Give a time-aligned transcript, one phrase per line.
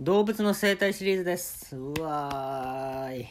[0.00, 1.76] 動物の生態シリーズです。
[1.76, 3.28] うわーい。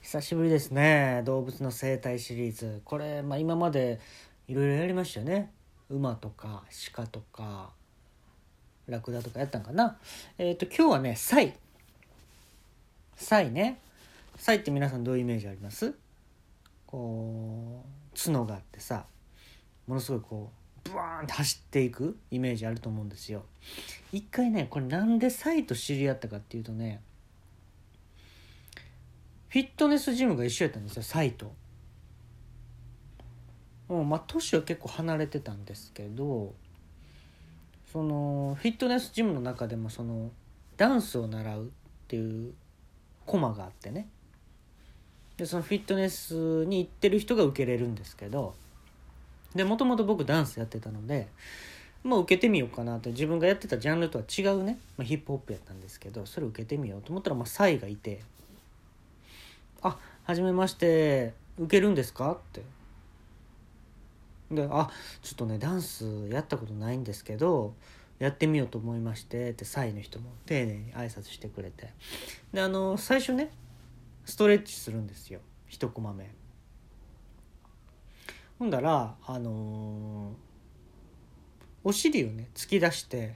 [0.00, 1.22] 久しぶりですね。
[1.24, 2.82] 動物の生態シリーズ。
[2.84, 3.98] これ、まあ、今まで
[4.46, 5.50] いろいろやりましたよね。
[5.90, 6.62] 馬とか
[6.94, 7.72] 鹿とか
[8.86, 9.98] ラクダとかやったんかな。
[10.38, 11.52] えっ、ー、と今日はねサイ。
[13.16, 13.80] サイね。
[14.36, 15.94] サイって皆さんどういうイメージあります？
[16.86, 17.82] こ
[18.14, 19.04] う角があってさ
[19.88, 23.44] ものすごいこうブワーンって走っていくイメージあると思うんですよ。
[24.12, 27.00] 一回ねこれなんでサイと知り合ったかっていうとね
[29.48, 31.52] フィットネスジムが一緒やったんですよサイと。
[33.88, 36.54] うんまあ年は結構離れてたんですけど
[37.92, 40.30] そのフィットネスジムの中でもその
[40.76, 41.68] ダンスを習うっ
[42.08, 42.54] ていう
[43.26, 44.08] コマがあってね。
[45.36, 48.54] でそのフィットネスに行ってる人が受けれるんですけど
[49.54, 51.28] でもともと僕ダンスやってたので
[52.02, 53.10] まあ受けてみようかなと。
[53.10, 58.20] 自分がやってたジャンルとは違うね、まあ、ヒップホップやったんですけどそれ受けてみようと思ったらまあサイがいて
[59.82, 61.32] 「あはじめまして。
[61.58, 62.62] 受けるんですか?」って。
[64.50, 64.90] で「あ
[65.22, 67.74] ちょっとねダンスやったことないんですけど
[68.18, 71.90] やってみようと思いまして」ってサイの人も丁寧に挨拶してくれて。
[72.52, 73.50] であの最初ね
[74.24, 75.40] ストレッチするんですよ。
[75.70, 76.30] 1コマ目。
[78.64, 80.34] ほんだらあのー、
[81.84, 83.34] お尻をね突き出して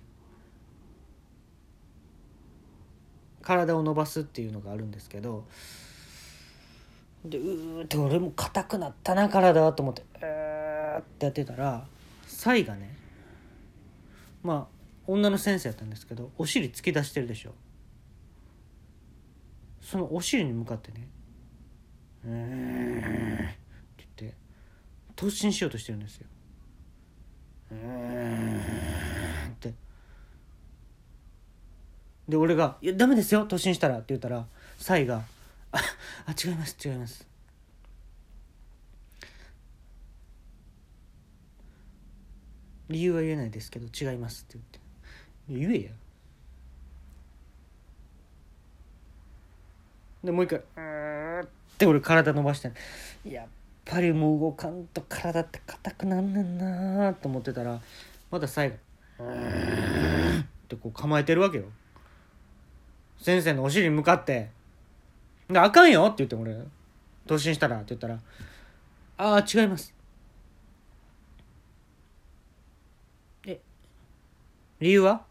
[3.43, 5.45] 体を伸ばすっていうのがあるんですけど
[7.27, 11.85] でうーって俺も硬くなったな体と思ってえーってやってたら
[12.27, 12.97] サイがね
[14.43, 14.67] まあ
[15.07, 17.53] 女の先生やったんですけどお尻突き出してるでしょ。
[19.83, 21.07] そのお尻に向かってね
[22.25, 23.48] 「うん」
[25.19, 26.27] 突進しようとしてるんですよ。
[27.73, 27.75] っ
[29.59, 29.75] て。
[32.29, 34.47] で俺が「いやダメですよ突進したら」って言ったら
[34.79, 35.25] サイが
[35.73, 35.83] 「あ
[36.27, 37.27] あ違います違います」
[42.89, 44.59] 理由は言えないですけど違いますって
[45.49, 45.69] 言って。
[45.71, 45.91] 言えや。
[50.23, 50.81] でもう一回「う
[51.41, 52.73] ん」って俺体伸ばして
[53.29, 53.49] 「やっ
[53.91, 57.81] ぱりもう動かんと体って硬くなんねんなと思ってたら
[58.31, 58.79] また最後っ
[60.69, 61.65] てこう構えてるわけよ。
[63.21, 64.51] 先生のお尻に向かって
[65.55, 66.57] 「あかんよ」って言って俺
[67.27, 68.21] 突進したらって言ったら
[69.19, 69.93] 「ああ違います」
[73.47, 73.59] え
[74.79, 75.25] 理由は？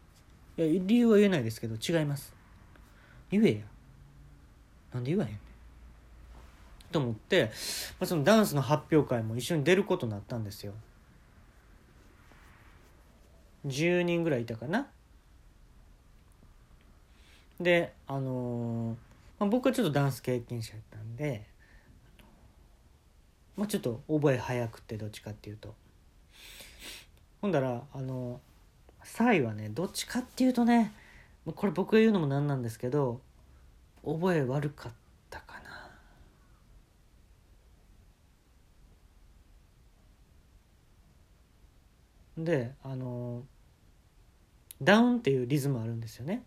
[0.58, 2.34] いや理由は言えないですけど違います。
[3.30, 3.64] 言えや。
[4.92, 5.38] なんで言わへん
[6.90, 7.50] と思って、
[7.98, 10.72] まあ、そのダンスの発表会も一緒に出ることになったんですよ。
[13.66, 14.88] 10人ぐらいいたかな。
[17.60, 18.96] であのー、
[19.40, 21.44] まあ、僕はちょっとダンス経験者やったんで、
[23.56, 25.74] まあ、ちょっと覚え早くってどっちかっていうと。
[27.40, 28.40] ほんだらあの
[29.04, 30.92] サイはねどっちかっていうとね
[31.46, 33.20] これ僕が言うのもなんなんですけど
[34.04, 34.92] 覚え悪かっ
[35.30, 35.90] たかな
[42.38, 43.42] であの
[44.80, 46.42] ダウンっていうリズムあるんですよね。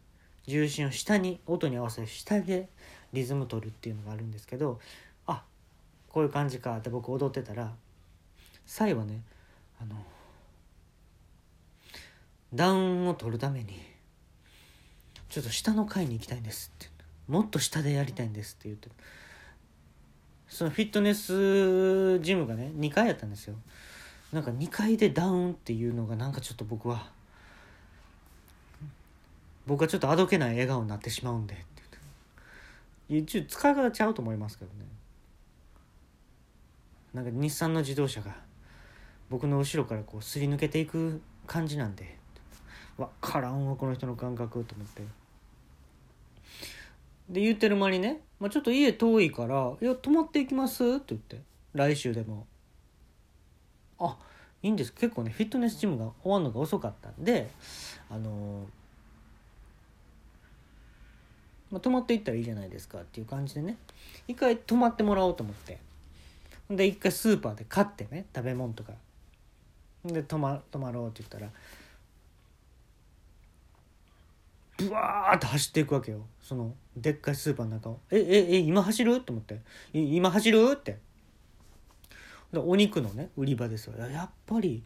[0.47, 2.69] 重心を下に音に合わせて下で
[3.13, 4.79] リズム取るっていうのがあるんですけど
[5.27, 5.43] あ
[6.09, 7.73] こういう感じかって僕踊ってたら
[8.65, 9.21] サイはね
[9.79, 9.95] あの
[12.53, 13.79] ダウンを取るために
[15.29, 16.91] ちょっと下の階に行きたいんですって。
[17.31, 18.89] もっと下でやりたいんですって言って
[20.49, 23.55] そのフィットネスジムがね2階やったんですよ。
[24.31, 27.11] なんか2階でダウンっていうのがなんかちょっと僕は
[29.67, 31.63] 僕はちょっとあどけない笑顔になってしまうんでって
[33.09, 34.85] 言って使い方ちゃうと思いますけどね。
[37.13, 38.33] なんか日産の自動車が
[39.29, 42.17] 僕の後ろからこうすり抜けていく感じなんで
[42.97, 45.03] 分からんわこの人の感覚と思って。
[47.29, 51.41] で言ってる間にね、まあ、ちょっと家遠いから「いや泊まっていきます」って言って。
[51.73, 52.45] 来週でも。
[54.01, 54.17] あ
[54.63, 54.93] いいんです。
[54.93, 57.49] 結構ねフィットネスジムが終わるのが遅かったんで
[58.09, 58.65] あの
[61.71, 63.77] まあ、泊まっていったらいいじゃないですかっていう感じでね。
[64.27, 65.79] 一回泊まってもらおうと思って。
[66.69, 68.93] で一回スーパーで買ってね食べ物とか。
[70.03, 71.49] で泊ま泊まろうって言ったら
[74.77, 76.25] ブワーって走っていくわけよ。
[76.41, 79.61] そのでっかいスーパーの中を「えええ今走る?」と思って
[79.93, 80.97] 「今走る?」って。
[82.53, 83.97] お肉のね売り場ですよ。
[83.97, 84.83] やっぱり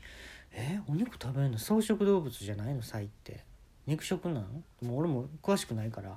[0.51, 1.57] えお肉食べるの？
[1.57, 2.81] 草食動物じゃないの？
[2.81, 3.43] サイって。
[3.87, 6.11] 肉食なんもう俺も詳しくないから。
[6.11, 6.13] っ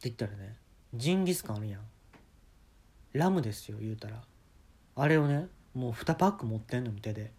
[0.00, 0.56] て言ったらね
[0.94, 1.80] ジンギスカンあるやん。
[3.12, 4.22] ラムですよ言うたら。
[4.96, 7.32] あれをねもう2パック持ってんの手で。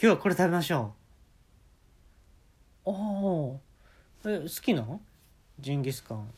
[0.00, 0.94] 日はこれ食べましょ
[2.86, 2.90] う。
[2.90, 5.00] ああえ好きなん
[5.58, 6.30] ジンギスカン。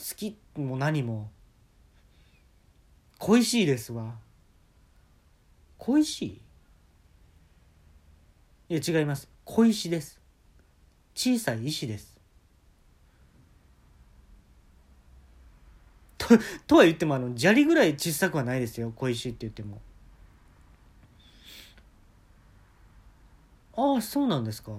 [0.00, 1.30] 好きも何も。
[3.18, 4.14] 恋しいですわ。
[5.76, 6.40] 恋し
[8.68, 8.74] い？
[8.74, 9.28] いや違います。
[9.44, 10.18] 小石です。
[11.14, 12.18] 小さい石です。
[16.16, 16.28] と
[16.66, 18.92] とは言ってもあの砂利ぐらい小さくはないですよ。
[18.96, 19.82] 小石って言っても。
[23.76, 24.72] ああそうなんですか。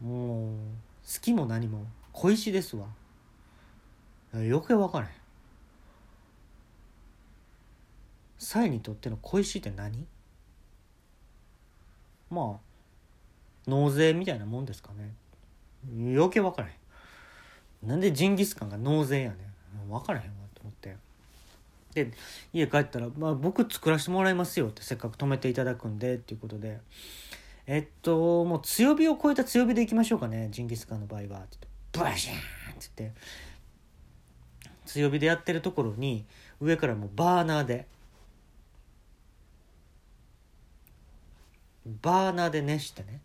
[0.00, 0.56] もう
[1.06, 1.86] 好きも何も。
[2.12, 2.86] 小石ですわ。
[4.38, 5.12] 余計分からへん。
[8.38, 10.06] サイにとっての小石って何？
[12.30, 15.12] まあ納税みたいなもんですかね。
[16.14, 16.70] 余計分からへ
[17.86, 17.88] ん。
[17.88, 19.36] なんでジンギスカンが納税やね
[19.86, 19.88] ん。
[19.88, 20.96] 分からへんわと思って。
[21.94, 22.10] で
[22.52, 26.80] 家帰ったら、まあ、僕作らせてもらいますよってせっかく止めていただくんでっていうことで。
[27.66, 31.24] えっともう強火を超えた強火でいきましょうかねジンギスカンの場合は。
[31.24, 33.20] って言ってバシーンって言って。
[34.94, 36.24] 強火でやってるところに
[36.60, 37.86] 上からもうバーナーで
[42.00, 43.20] バーナーで熱してね、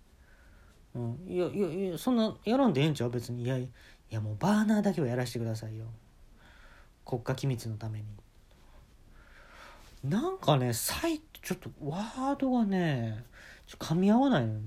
[0.96, 3.10] うん、いやいやいやそんなやらんでええんちゃう？
[3.10, 3.44] 別に。
[3.44, 3.70] いやい
[4.10, 5.86] やもうバーナーだけはやらせてくださいよ。
[7.06, 8.06] 国家機密のために。
[10.04, 13.24] なんかねサイトちょっとワードがね
[13.78, 14.60] 噛み合わないのよ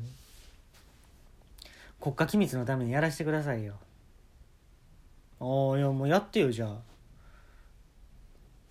[2.01, 3.75] 国家機密のためにやらせてくださいよ。
[5.41, 5.45] あ
[5.75, 6.92] あいやもうやってよじゃあ。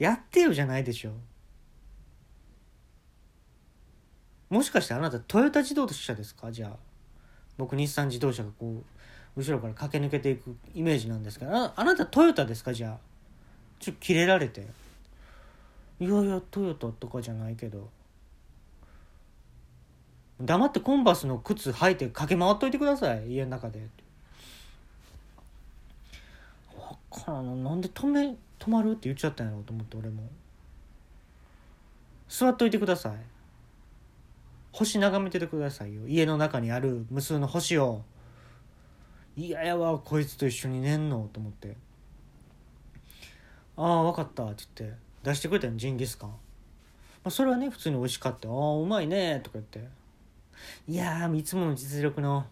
[0.01, 1.11] やってよじゃないでしょ。
[4.49, 6.51] もしかしてあなたトヨタ自動車ですか？
[6.51, 6.71] じゃあ。
[7.55, 8.81] 僕日産自動車がこ
[9.37, 11.51] う後ろから駆け抜けていくイメージなんですけど。
[11.53, 12.73] あなたトヨタですか？
[12.73, 12.97] じゃあ。
[13.79, 14.61] ちょっとキレられて。
[15.99, 17.87] いやいやトヨタとかじゃないけど。
[20.41, 23.31] 黙ってコンバースの靴履いて駆け回っといてください。
[23.33, 23.87] 家の中で。
[27.11, 30.29] 分からんなんで止め止まるって言っちゃったんやろうと思って俺も。
[32.29, 33.13] 座っといてください。
[34.71, 36.07] 星眺めててくださいよ。
[36.07, 38.03] 家の中にある無数の星を。
[39.35, 41.75] 嫌やわこいつと一緒に寝んのと思って。
[43.77, 44.97] ああ分かったって言って。
[45.23, 46.35] 出してくれたよジンギスカン、ま
[47.25, 48.47] あ、それはね普通に美味しかった。
[48.47, 49.87] ああうまいねとか言って。
[50.87, 52.45] いやいつもの実力の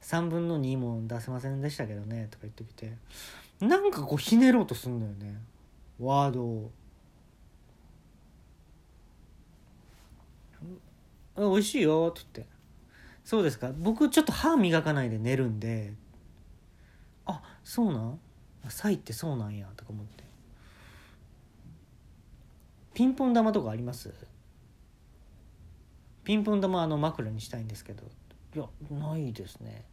[0.00, 2.94] 3分の2も出せませんでしたけどねとか言ってきて。
[3.60, 5.38] なんかこうひねろうとすんだよね。
[5.98, 6.70] ワードを。
[11.36, 12.52] 美味しいよ」って言って
[13.24, 13.72] 「そうですか。
[13.72, 15.94] 僕ちょっと歯磨かないで寝るんで。
[17.24, 18.20] あそうなん？
[18.68, 20.24] サイってそうなんや」とか思って。
[22.92, 24.12] ピンポン玉とかあります？
[26.24, 28.04] ピンポン玉あの枕にしたいんですけど。
[28.54, 29.84] いやないですね。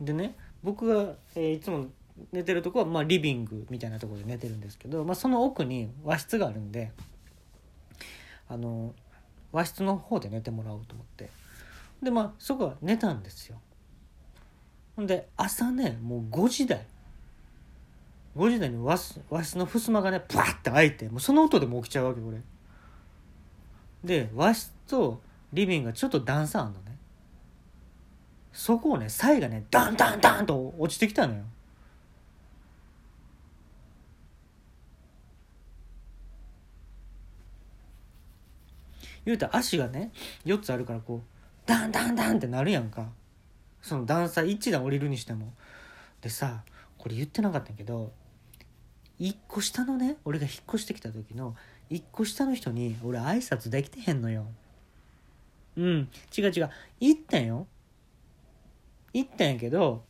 [0.00, 1.86] でね僕が、えー、いつも
[2.32, 6.92] 寝てるとこは、まあ、リビングみたいなところで寝てるんですけど、まあ、その奥に和室があるんで
[8.48, 8.94] あの
[9.50, 11.30] 和室の方で寝てもらおうと思って。
[12.02, 13.60] でまあそこは寝たんですよ。
[14.96, 16.84] ほんで朝ねもう5時台。
[18.36, 18.96] 5時台に和
[19.30, 22.40] 和室の襖がねプワッて開いてもうその音でも起きちゃうわけ俺
[24.02, 25.20] で和室と
[25.52, 26.81] リビングがちょっと段差あんの。
[28.52, 31.42] そこをねサイがねダンダンダンと落ちてきたのよ。
[39.24, 40.10] 言うたら足がね
[40.44, 41.20] 4つあるからこう
[41.64, 43.08] ダンダンダンってなるやんか。
[43.80, 45.52] その段差一段降りるにしても。
[46.20, 46.62] でさ
[46.98, 48.12] これ言ってなかったけど
[49.20, 51.56] 1個下のね俺が引っ越してきた時の
[51.90, 54.46] 1個下の人に俺挨拶できてへんのよ。
[55.76, 56.70] うん違う違う。
[57.00, 57.66] 行ったんよ。
[59.12, 60.04] 行ったんやけど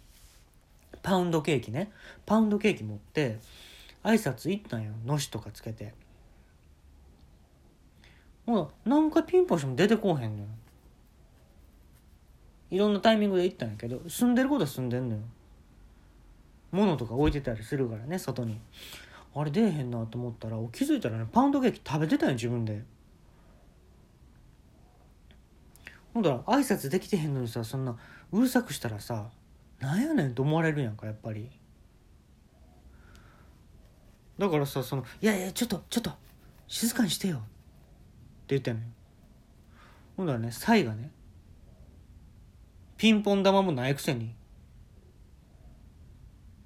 [1.02, 1.90] パウンドケーキね。
[2.24, 3.38] パウンドケーキ持って
[4.04, 4.92] 挨拶行ったんよ。
[5.04, 5.94] のしとかつけて。
[8.46, 10.48] ほら何回ピンポンしても出てこうへんのよ。
[12.70, 15.22] いろんなタイミングで行ったんやけど住んでることは住んでんのよ。
[16.70, 18.58] 物とか置いてたりするからね外に。
[19.34, 22.82] あれ出えへんなと思ったら気づいたらねパウンドケーキ食べてたんよ自分で。
[26.14, 27.96] ほんだら挨拶できてへんのにさそんな
[28.32, 29.30] うるさくしたらさ
[29.80, 31.50] なんやねんと思われるやんかやっぱり。
[34.38, 36.10] だからさその「いやいやちょっとちょっと
[36.66, 37.46] 静かにしてよ」って
[38.48, 38.86] 言ったのよ。
[40.16, 41.10] ほんだらねサイがね
[42.96, 44.34] ピンポン玉もないくせに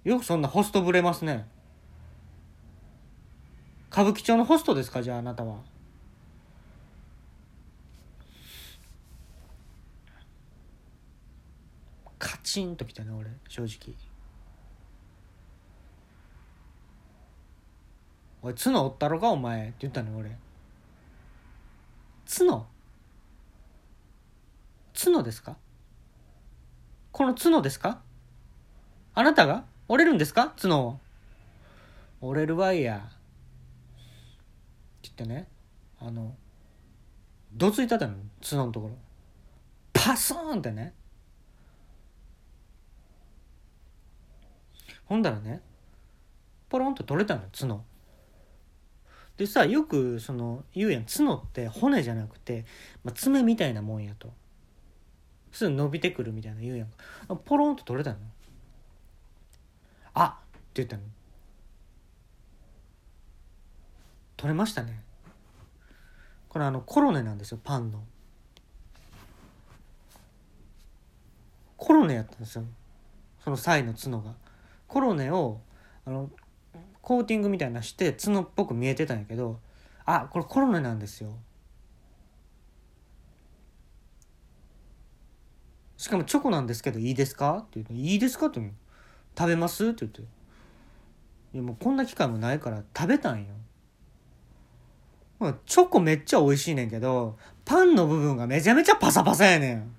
[0.05, 1.49] よくそんなホストぶれますね。
[3.91, 5.61] 歌舞伎町のホストですかじゃああなたは。
[12.57, 13.29] カチンときたね俺。
[13.49, 13.93] 正直
[18.41, 20.35] 「おい角おったろかお前」って言ったの俺。
[22.27, 22.67] 角？
[24.95, 25.59] 角ですか？
[27.13, 28.01] この角ですか？
[29.15, 29.67] あなたが？
[29.89, 30.55] 折れるんですか？
[30.59, 30.99] 角を。
[32.23, 32.97] 折れるわいや。
[32.97, 33.01] っ
[35.03, 35.47] て言ってね。
[36.01, 36.35] あの
[37.53, 38.97] どついたたの角のところ。
[39.93, 40.95] パスーンってね。
[45.07, 45.61] ほんだらね
[46.69, 47.83] ポロンと取れたの角。
[49.37, 52.65] でさよくその言うやん角って骨じゃなくて、
[53.05, 54.33] まあ、爪みたいなもんやと。
[55.53, 57.37] すぐ伸びてくるみたいな言うやんか。
[57.37, 58.17] ポロンと取れたの
[60.15, 61.03] あって言ったの
[64.37, 65.03] 取れましたね。
[66.49, 68.03] これあのコロネなんですよパンの。
[71.77, 72.65] コロネやったんですよ。
[73.45, 74.35] そのサイの角が。
[74.89, 75.61] コロネを
[76.05, 76.31] あの
[77.03, 79.61] コーティングみたいなして角っぽく見えてたんやけど
[80.05, 81.37] あこれコロネなんですよ。
[85.97, 87.59] しかもチョコなんですけどいいですか？
[87.59, 88.73] って言うて「いいですか?」って言う
[89.37, 90.21] 食べます?」って言って
[91.55, 93.55] 「いやもうこんな機会もないから食べたんよ」
[95.67, 99.97] チョコめっちゃ美味しいねんけどパンの部分がめちゃめちゃパサパサやねん。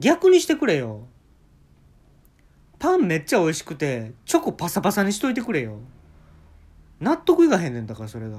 [0.00, 1.06] 逆にしてくれよ。
[2.84, 5.78] パンめっちゃ美味しくてチョコパサパサにしといてくれよ
[7.00, 8.36] 納得いかへんねんだからそれが。